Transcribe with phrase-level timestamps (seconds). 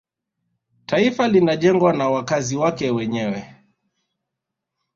[0.85, 3.55] taifa linajengwa na wakazi wake wenyewe